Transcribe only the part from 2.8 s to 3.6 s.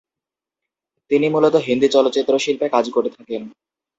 করে থাকেন।